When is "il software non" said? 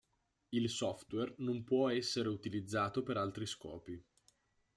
0.49-1.63